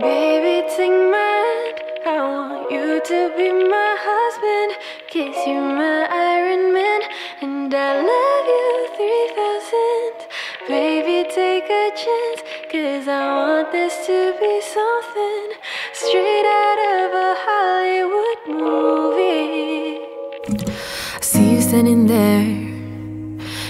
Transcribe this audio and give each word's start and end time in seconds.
Baby, 0.00 0.66
take 0.74 0.90
my 0.90 1.20
hand. 1.20 1.76
I 2.06 2.16
want 2.22 2.72
you 2.72 2.98
to 3.04 3.30
be 3.36 3.52
my 3.52 3.92
husband. 4.00 4.72
Cause 5.12 5.46
you're 5.46 5.60
my 5.60 6.08
Iron 6.08 6.72
Man. 6.72 7.02
And 7.42 7.74
I 7.74 8.00
love 8.00 8.46
you 8.56 8.88
3000. 8.96 10.66
Baby, 10.66 11.28
take 11.28 11.68
a 11.68 11.90
chance. 11.94 12.40
Cause 12.72 13.06
I 13.06 13.20
want 13.36 13.70
this 13.70 14.06
to 14.06 14.32
be 14.40 14.62
something 14.62 15.52
straight 15.92 16.46
out 16.62 16.80
of 16.96 17.12
a 17.28 17.34
Hollywood 17.44 18.40
movie. 18.48 20.00
I 21.16 21.20
see 21.20 21.56
you 21.56 21.60
standing 21.60 22.06
there 22.06 22.48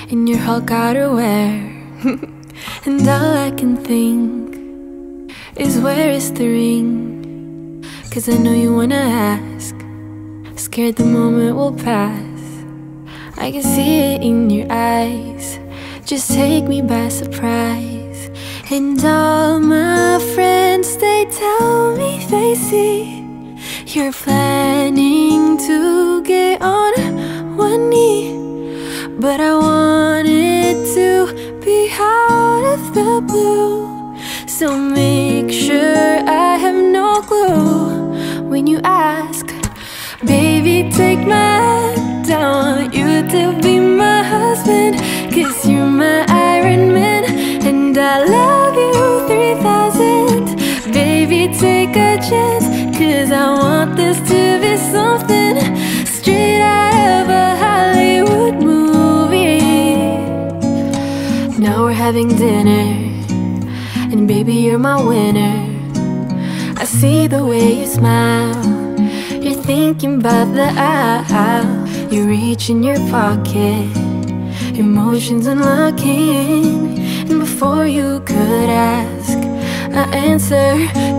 in 0.09 0.29
your 0.29 0.39
Hulk 0.39 0.67
outerwear. 0.67 1.73
and 2.87 3.09
all 3.09 3.37
I 3.39 3.51
can 3.51 3.77
think 3.77 4.52
is 5.57 5.79
where 5.79 6.11
is 6.11 6.33
the 6.33 6.49
ring? 6.49 7.85
Cause 8.11 8.29
I 8.29 8.37
know 8.37 8.53
you 8.53 8.75
wanna 8.75 8.95
ask. 8.97 9.75
Scared 10.57 10.97
the 10.97 11.05
moment 11.05 11.57
will 11.57 11.73
pass. 11.73 12.41
I 13.37 13.51
can 13.51 13.63
see 13.63 13.99
it 14.01 14.23
in 14.23 14.51
your 14.51 14.67
eyes. 14.71 15.59
Just 16.05 16.31
take 16.31 16.65
me 16.65 16.83
by 16.83 17.09
surprise. 17.09 18.31
And 18.71 19.03
all 19.05 19.61
my 19.61 20.19
friends, 20.35 20.97
they 20.97 21.27
tell 21.27 21.97
me 21.97 22.25
they 22.31 22.55
see 22.55 23.23
you're 23.95 24.13
planning 24.13 25.59
to 25.59 26.23
get 26.23 26.63
on 26.63 27.57
one 27.57 27.91
knee. 27.91 28.33
But 29.21 29.41
I 29.41 29.55
want 29.55 30.29
it 30.29 30.95
to 30.95 31.61
be 31.61 31.91
out 31.93 32.65
of 32.75 32.95
the 32.95 33.21
blue. 33.21 34.17
So 34.47 34.79
make 34.79 35.22
take 40.91 41.21
my 41.21 41.35
hand. 41.35 42.31
I 42.31 42.51
want 42.51 42.95
you 42.95 43.23
to 43.35 43.61
be 43.61 43.79
my 43.79 44.23
husband. 44.23 44.97
Cause 45.33 45.69
you're 45.69 45.87
my 45.87 46.25
Iron 46.29 46.93
Man. 46.93 47.25
And 47.67 47.97
I 47.97 48.25
love 48.25 48.75
you 48.75 49.27
3000. 49.29 50.93
Baby, 50.93 51.49
take 51.59 51.97
a 51.97 52.19
chance. 52.29 52.67
Cause 52.99 53.31
I 53.31 53.47
want 53.63 53.97
this 53.97 54.19
to 54.31 54.61
be 54.61 54.77
something 54.77 55.55
straight 56.07 56.61
out 56.61 57.23
of 57.23 57.29
a 57.29 57.57
Hollywood 57.65 58.57
movie. 58.63 59.61
Now 61.59 61.85
we're 61.85 61.93
having 61.93 62.29
dinner. 62.29 62.85
And 64.13 64.27
baby, 64.27 64.55
you're 64.55 64.79
my 64.79 65.01
winner. 65.03 65.69
I 66.77 66.85
see 66.85 67.27
the 67.27 67.45
way 67.45 67.81
you 67.81 67.87
smile. 67.87 68.82
You're 69.43 69.61
thinking 69.63 70.21
about 70.21 70.55
the 70.55 70.69
aisle. 70.77 72.13
You 72.13 72.29
reach 72.29 72.71
in 72.71 72.83
your 72.85 72.99
pocket, 73.11 73.91
emotions 74.79 75.49
unlocking. 75.49 76.99
And 77.29 77.41
before 77.41 77.87
you 77.87 78.21
could 78.21 78.71
ask, 78.71 79.37
I 80.01 80.05
answer 80.15 80.77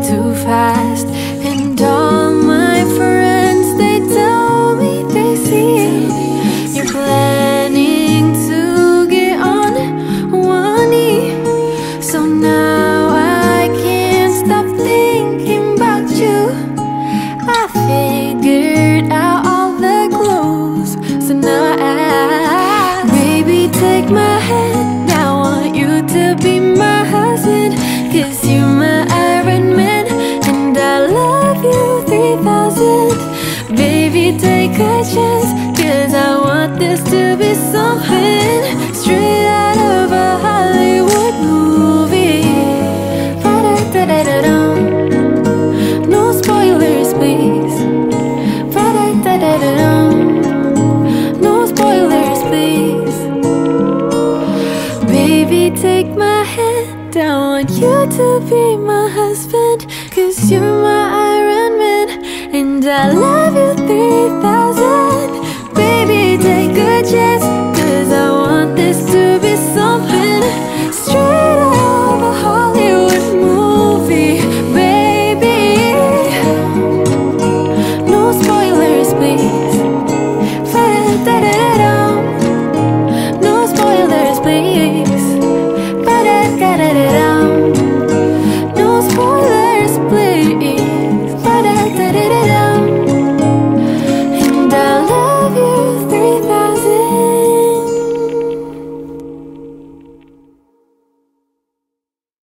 too 0.08 0.34
fast. 0.46 1.08
And 1.08 1.82
all 1.82 2.32
my 2.32 2.86
friends, 2.96 3.76
they 3.78 4.00
tell 4.16 4.76
me 4.78 5.04
they 5.12 5.36
see 5.36 6.08
you're 6.76 6.92
planning 6.92 8.34
to 8.48 9.06
get 9.10 9.38
on 9.42 9.74
one 10.32 10.90
knee. 10.90 12.02
So 12.02 12.26
now 12.26 13.10
I 13.10 13.68
can't 13.84 14.34
stop 14.46 14.66
thinking 14.78 15.76
about 15.76 16.10
you. 16.10 16.40
I 17.46 17.68
figured 17.68 18.03
take 24.04 24.12
my 24.12 24.40
hand. 24.40 25.12
I 25.12 25.32
want 25.32 25.76
you 25.76 26.02
to 26.16 26.36
be 26.44 26.60
my 26.60 27.04
husband. 27.06 27.76
Cause 28.12 28.46
you're 28.48 28.68
my 28.68 29.06
Iron 29.10 29.76
Man. 29.76 30.06
And 30.50 30.78
I 30.78 31.08
love 31.08 31.64
you 31.64 32.04
3000. 32.08 33.76
Baby, 33.76 34.38
take 34.38 34.76
a 34.76 35.04
chance. 35.14 35.50
Cause 35.80 36.14
I 36.14 36.38
want 36.48 36.80
this 36.80 37.02
to 37.12 37.38
be 37.38 37.54
something 37.54 38.94
straight 38.94 39.48
out 39.48 39.78
of 39.78 40.12
a 40.12 40.38
Hollywood 40.46 41.36
movie. 41.42 42.44
Ba-da-da-da-da-dum. 43.44 45.03
I 57.16 57.38
want 57.38 57.70
you 57.72 58.08
to 58.18 58.40
be 58.50 58.78
my 58.78 59.08
husband. 59.08 59.88
Cause 60.12 60.52
you're 60.52 60.62
my 60.62 61.04
Iron 61.36 61.78
Man. 61.78 62.56
And 62.56 62.86
I 62.86 63.12
love 63.12 63.56
you 63.56 63.88
3000. 63.88 64.53